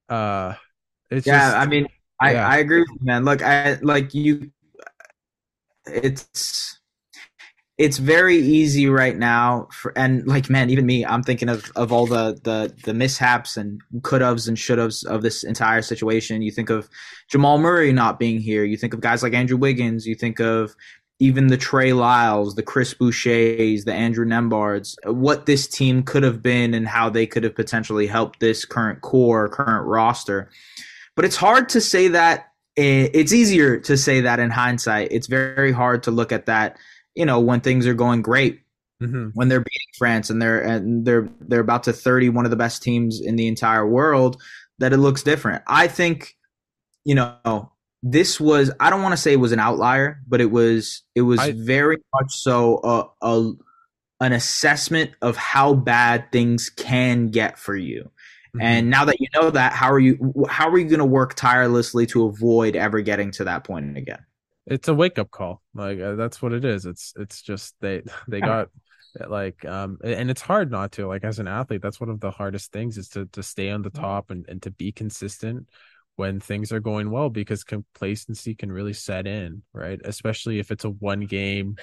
[0.09, 0.55] Uh,
[1.11, 1.53] it's yeah.
[1.53, 1.87] Just, I mean,
[2.21, 2.49] I yeah.
[2.49, 3.25] I agree with you, man.
[3.25, 4.51] Look, I like you.
[5.87, 6.81] It's
[7.77, 11.93] it's very easy right now for and like man even me i'm thinking of of
[11.93, 16.43] all the the the mishaps and could haves and should haves of this entire situation.
[16.43, 16.89] You think of
[17.29, 18.65] jamal murray not being here.
[18.65, 20.07] You think of guys like andrew wiggins.
[20.07, 20.75] You think of
[21.21, 26.43] even the trey lyles the chris bouchers the andrew nembhards what this team could have
[26.43, 30.49] been and how they could have potentially helped this current core current roster.
[31.17, 35.09] But it's hard to say that eh, it's easier to say that in hindsight.
[35.11, 36.79] It's very hard to look at that
[37.15, 38.61] you know when things are going great
[39.03, 39.29] mm-hmm.
[39.35, 42.57] when they're beating France and they're and they're they're about to 30 one of the
[42.57, 44.41] best teams in the entire world
[44.79, 45.63] that it looks different.
[45.67, 46.37] I think
[47.05, 47.71] you know
[48.03, 51.23] this was I don't want to say it was an outlier, but it was it
[51.23, 53.53] was I, very much so a, a
[54.21, 58.11] an assessment of how bad things can get for you.
[58.55, 58.61] Mm-hmm.
[58.63, 61.35] And now that you know that, how are you how are you going to work
[61.35, 64.25] tirelessly to avoid ever getting to that point again?
[64.67, 65.63] It's a wake up call.
[65.75, 66.87] Like uh, that's what it is.
[66.87, 68.69] It's it's just they they got
[69.29, 72.31] like um and it's hard not to like as an athlete that's one of the
[72.31, 75.69] hardest things is to to stay on the top and, and to be consistent
[76.17, 80.85] when things are going well because complacency can really set in right especially if it's
[80.85, 81.77] a one game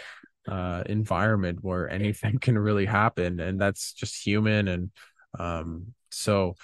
[0.47, 4.91] uh environment where anything can really happen and that's just human and
[5.39, 6.55] um so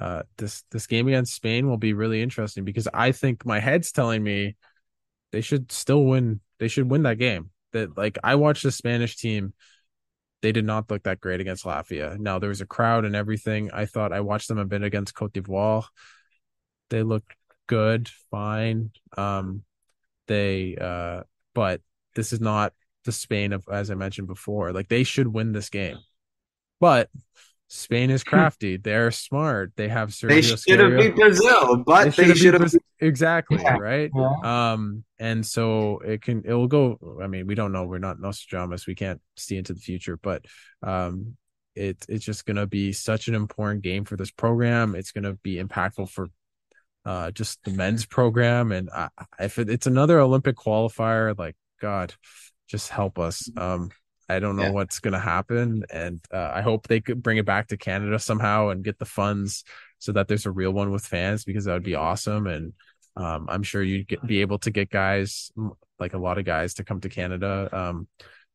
[0.00, 3.92] uh this this game against Spain will be really interesting because I think my head's
[3.92, 4.56] telling me
[5.32, 9.16] they should still win they should win that game that like I watched the Spanish
[9.16, 9.52] team
[10.42, 12.18] they did not look that great against Latvia.
[12.18, 13.70] Now there was a crowd and everything.
[13.72, 15.84] I thought I watched them a bit against Cote d'Ivoire.
[16.90, 17.34] They looked
[17.66, 18.90] good, fine.
[19.16, 19.64] Um,
[20.28, 21.22] they uh,
[21.54, 21.80] but
[22.14, 22.72] this is not
[23.04, 24.72] the Spain of as I mentioned before.
[24.72, 25.98] Like they should win this game,
[26.80, 27.08] but
[27.68, 28.28] Spain is hmm.
[28.28, 28.76] crafty.
[28.76, 29.72] They're smart.
[29.76, 33.76] They have Sergio They should have beat Brazil, but they should have exactly yeah.
[33.78, 34.10] right.
[34.14, 34.72] Yeah.
[34.72, 37.18] Um, and so it can it will go.
[37.22, 37.84] I mean, we don't know.
[37.84, 38.86] We're not Nostradamus.
[38.86, 40.44] We can't see into the future, but
[40.82, 41.36] um,
[41.74, 44.94] it it's just gonna be such an important game for this program.
[44.94, 46.28] It's gonna be impactful for
[47.04, 52.14] uh just the men's program, and I, if it, it's another Olympic qualifier, like God,
[52.68, 53.48] just help us.
[53.56, 53.90] Um,
[54.28, 54.70] I don't know yeah.
[54.70, 58.18] what's going to happen, and uh, I hope they could bring it back to Canada
[58.18, 59.62] somehow and get the funds
[59.98, 62.46] so that there's a real one with fans because that would be awesome.
[62.46, 62.72] And
[63.16, 65.50] um, I'm sure you'd get, be able to get guys
[65.98, 67.68] like a lot of guys to come to Canada.
[67.72, 68.08] Um,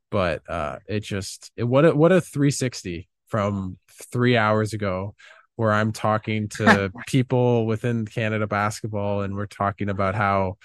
[0.10, 3.78] but uh, it just it, what a, what a 360 from
[4.12, 5.16] three hours ago
[5.56, 10.58] where I'm talking to people within Canada basketball and we're talking about how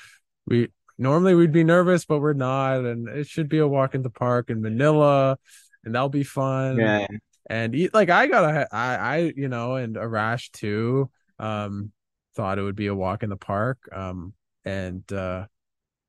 [0.46, 2.84] we normally we'd be nervous, but we're not.
[2.84, 5.38] And it should be a walk in the park in Manila,
[5.84, 6.78] and that'll be fun.
[6.78, 7.06] Yeah.
[7.48, 11.10] And eat, like I got a, I, I, you know, and Arash too.
[11.38, 11.92] Um,
[12.36, 13.78] thought it would be a walk in the park.
[13.92, 15.46] Um, and uh,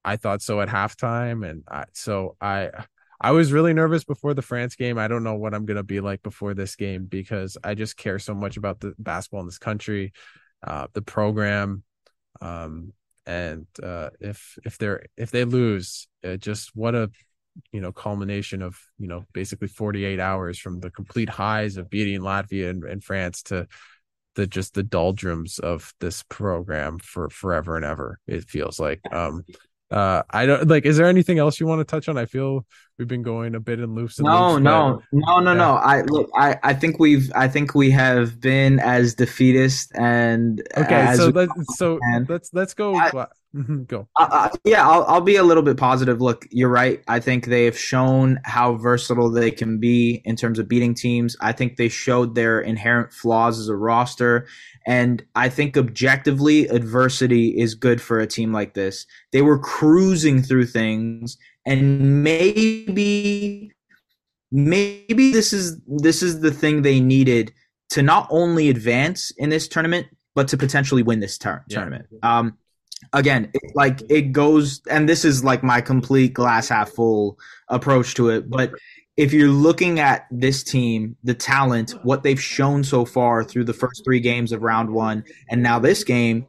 [0.03, 2.69] I thought so at halftime, and I, so I.
[3.19, 4.99] I was really nervous before the France game.
[4.99, 7.97] I don't know what I'm going to be like before this game because I just
[7.97, 10.13] care so much about the basketball in this country,
[10.63, 11.81] uh, the program,
[12.41, 12.93] um,
[13.25, 17.09] and uh, if if they're if they lose, just what a
[17.71, 22.21] you know culmination of you know basically 48 hours from the complete highs of beating
[22.21, 23.67] Latvia and, and France to
[24.37, 28.19] the just the doldrums of this program for forever and ever.
[28.27, 29.01] It feels like.
[29.11, 29.43] Um,
[29.89, 30.85] uh, I don't like.
[30.85, 32.17] Is there anything else you want to touch on?
[32.17, 32.65] I feel
[32.97, 34.19] we've been going a bit in loops.
[34.19, 35.57] no, loops, no, no, no, yeah.
[35.57, 35.75] no.
[35.75, 36.29] I look.
[36.35, 37.31] I I think we've.
[37.35, 41.15] I think we have been as defeatist and okay.
[41.15, 42.95] So let's so let's let's go.
[42.95, 44.07] I, mm-hmm, go.
[44.19, 46.21] Uh, yeah, I'll I'll be a little bit positive.
[46.21, 47.03] Look, you're right.
[47.07, 51.35] I think they have shown how versatile they can be in terms of beating teams.
[51.41, 54.47] I think they showed their inherent flaws as a roster,
[54.85, 59.05] and I think objectively, adversity is good for a team like this.
[59.31, 63.71] They were cruising through things, and maybe,
[64.51, 67.53] maybe this is this is the thing they needed
[67.89, 71.77] to not only advance in this tournament, but to potentially win this ter- yeah.
[71.77, 72.05] tournament.
[72.21, 72.57] Um,
[73.13, 77.37] again, it, like it goes, and this is like my complete glass half full
[77.69, 78.71] approach to it, but
[79.17, 83.73] if you're looking at this team, the talent, what they've shown so far through the
[83.73, 86.45] first three games of round one, and now this game,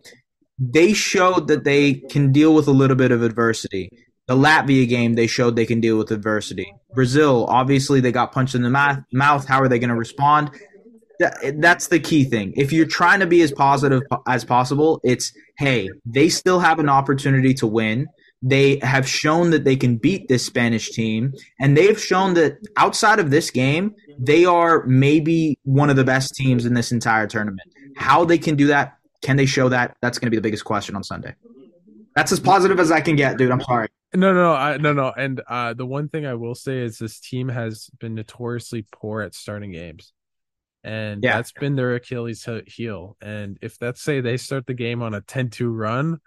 [0.59, 3.89] they showed that they can deal with a little bit of adversity.
[4.27, 6.71] The Latvia game, they showed they can deal with adversity.
[6.95, 9.47] Brazil, obviously, they got punched in the mouth.
[9.47, 10.51] How are they going to respond?
[11.57, 12.53] That's the key thing.
[12.57, 16.89] If you're trying to be as positive as possible, it's hey, they still have an
[16.89, 18.07] opportunity to win.
[18.41, 23.19] They have shown that they can beat this Spanish team, and they've shown that outside
[23.19, 27.69] of this game, they are maybe one of the best teams in this entire tournament.
[27.97, 29.97] How they can do that, can they show that?
[30.01, 31.35] That's going to be the biggest question on Sunday.
[32.15, 33.51] That's as positive as I can get, dude.
[33.51, 33.89] I'm sorry.
[34.15, 35.13] No, no, I, no, no.
[35.17, 39.21] And uh, the one thing I will say is this team has been notoriously poor
[39.21, 40.13] at starting games,
[40.89, 41.37] and yeah.
[41.37, 43.17] that's been their Achilles heel.
[43.21, 46.19] And if let's say they start the game on a 10-2 run,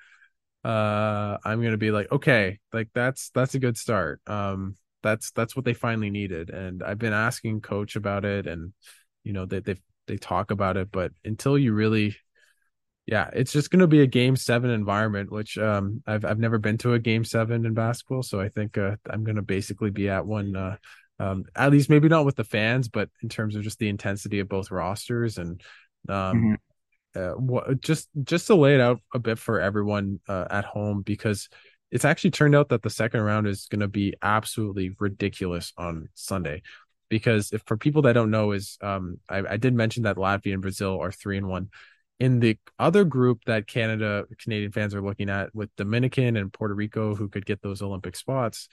[0.64, 5.56] uh i'm gonna be like okay like that's that's a good start um that's that's
[5.56, 8.72] what they finally needed and i've been asking coach about it and
[9.24, 12.16] you know they they they talk about it but until you really
[13.08, 16.78] yeah it's just gonna be a game seven environment which um i've i've never been
[16.78, 20.28] to a game seven in basketball so i think uh, i'm gonna basically be at
[20.28, 20.76] one uh
[21.20, 24.40] um at least maybe not with the fans but in terms of just the intensity
[24.40, 25.62] of both rosters and
[26.10, 26.54] um mm-hmm
[27.16, 31.02] uh, what, just just to lay it out a bit for everyone uh, at home
[31.02, 31.50] because
[31.92, 36.08] it's actually turned out that the second round is going to be absolutely ridiculous on
[36.14, 36.62] Sunday.
[37.10, 40.54] Because if for people that don't know, is um, I, I did mention that Latvia
[40.54, 41.70] and Brazil are three and one.
[42.20, 46.74] In the other group that Canada Canadian fans are looking at with Dominican and Puerto
[46.74, 48.70] Rico, who could get those Olympic spots,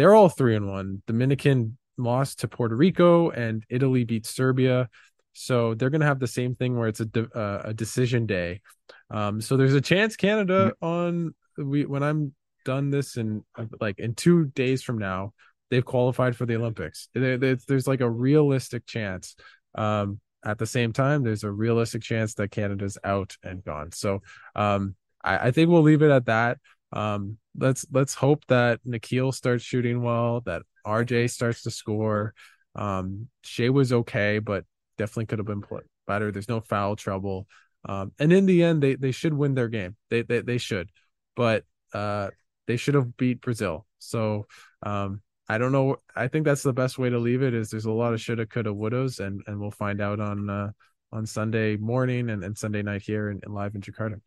[0.00, 1.02] they're all three and one.
[1.06, 4.88] Dominican lost to Puerto Rico, and Italy beat Serbia.
[5.34, 8.24] So they're going to have the same thing where it's a de- uh, a decision
[8.24, 8.62] day.
[9.10, 12.34] Um, so there's a chance Canada on we when I'm
[12.64, 13.44] done this in
[13.78, 15.34] like in two days from now,
[15.70, 17.10] they've qualified for the Olympics.
[17.12, 19.36] there's like a realistic chance.
[19.74, 23.92] Um, at the same time, there's a realistic chance that Canada's out and gone.
[23.92, 24.22] So
[24.56, 26.56] um, I, I think we'll leave it at that.
[26.90, 32.34] Um, let's let's hope that Nickeil starts shooting well, that RJ starts to score.
[32.74, 34.64] Um, Shai was okay, but
[34.98, 35.62] definitely could have been
[36.06, 36.30] better.
[36.30, 37.46] There's no foul trouble.
[37.84, 39.96] Um, and in the end, they they should win their game.
[40.10, 40.90] They they they should,
[41.36, 42.30] but uh,
[42.66, 43.86] they should have beat Brazil.
[43.98, 44.46] So
[44.82, 45.96] um, I don't know.
[46.14, 47.54] I think that's the best way to leave it.
[47.54, 50.70] Is there's a lot of shoulda, coulda, wouldas, and and we'll find out on uh,
[51.12, 54.20] on Sunday morning and, and Sunday night here and, and live in Jakarta.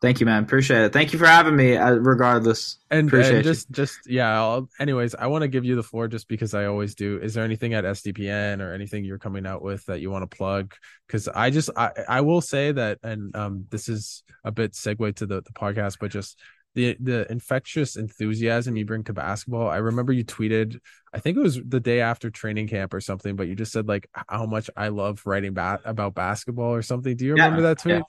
[0.00, 0.42] Thank you, man.
[0.42, 0.92] Appreciate it.
[0.94, 1.76] Thank you for having me.
[1.76, 4.32] Uh, regardless, and, and just just yeah.
[4.32, 7.18] I'll, anyways, I want to give you the floor just because I always do.
[7.18, 10.34] Is there anything at SDPN or anything you're coming out with that you want to
[10.34, 10.72] plug?
[11.06, 15.16] Because I just I I will say that, and um, this is a bit segue
[15.16, 16.38] to the the podcast, but just
[16.74, 19.68] the the infectious enthusiasm you bring to basketball.
[19.68, 20.78] I remember you tweeted,
[21.12, 23.88] I think it was the day after training camp or something, but you just said
[23.88, 27.16] like how much I love writing ba- about basketball or something.
[27.16, 27.96] Do you remember yeah, that tweet?
[27.96, 28.02] Yeah.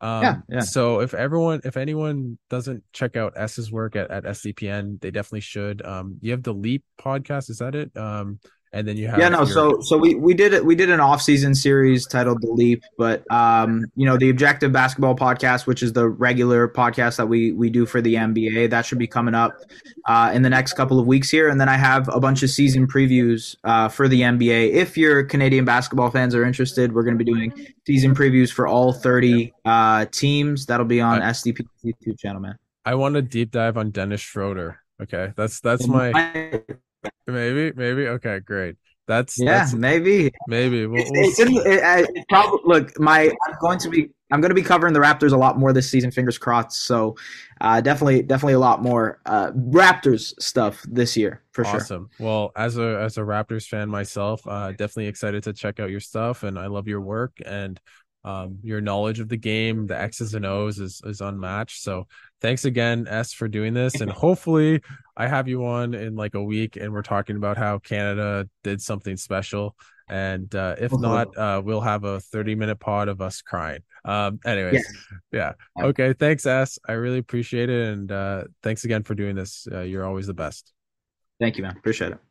[0.00, 0.60] Um, yeah, yeah.
[0.60, 5.40] So if everyone, if anyone doesn't check out Es's work at, at SDPN, they definitely
[5.40, 5.84] should.
[5.84, 7.96] Um, you have the Leap podcast, is that it?
[7.96, 8.38] Um,
[8.76, 9.46] and then you have yeah no your...
[9.46, 13.24] so so we we did it we did an off-season series titled the leap but
[13.32, 17.70] um you know the objective basketball podcast which is the regular podcast that we we
[17.70, 19.56] do for the nba that should be coming up
[20.06, 21.48] uh, in the next couple of weeks here.
[21.48, 25.24] And then i have a bunch of season previews uh, for the nba if your
[25.24, 27.52] canadian basketball fans are interested we're going to be doing
[27.86, 30.66] season previews for all 30 uh, teams.
[30.66, 32.58] That'll be on I, sdp youtube channel man.
[32.84, 35.32] I want to deep dive on dennis schroeder okay?
[35.36, 36.12] That's that's my
[37.26, 38.08] Maybe, maybe.
[38.08, 38.76] Okay, great.
[39.06, 40.86] That's yeah, that's, maybe, maybe.
[40.86, 42.98] We'll, we'll it's, it, it, probably look.
[42.98, 45.72] My I'm going to be I'm going to be covering the Raptors a lot more
[45.72, 46.10] this season.
[46.10, 46.84] Fingers crossed.
[46.84, 47.16] So,
[47.60, 51.72] uh, definitely, definitely a lot more uh, Raptors stuff this year for awesome.
[51.72, 51.80] sure.
[51.80, 52.10] Awesome.
[52.18, 56.00] Well, as a as a Raptors fan myself, uh, definitely excited to check out your
[56.00, 57.80] stuff, and I love your work and
[58.26, 61.80] um, your knowledge of the game, the X's and O's is is unmatched.
[61.80, 62.08] So
[62.40, 64.00] thanks again, Es, for doing this.
[64.00, 64.82] And hopefully
[65.16, 68.82] I have you on in like a week and we're talking about how Canada did
[68.82, 69.76] something special.
[70.08, 71.02] And uh, if uh-huh.
[71.02, 73.80] not, uh, we'll have a 30 minute pod of us crying.
[74.04, 74.84] Um, anyways,
[75.32, 75.52] yeah.
[75.76, 75.84] yeah.
[75.84, 76.12] Okay.
[76.12, 76.78] Thanks, Es.
[76.86, 77.92] I really appreciate it.
[77.92, 79.66] And uh, thanks again for doing this.
[79.70, 80.72] Uh, you're always the best.
[81.40, 81.76] Thank you, man.
[81.76, 82.25] Appreciate it.